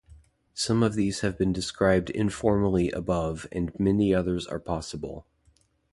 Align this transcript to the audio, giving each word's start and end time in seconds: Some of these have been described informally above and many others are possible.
Some 0.55 0.81
of 0.81 0.95
these 0.95 1.19
have 1.19 1.37
been 1.37 1.53
described 1.53 2.09
informally 2.09 2.89
above 2.89 3.45
and 3.51 3.71
many 3.79 4.15
others 4.15 4.47
are 4.47 4.57
possible. 4.59 5.27